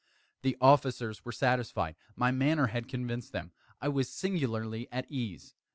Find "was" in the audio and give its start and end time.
3.89-4.09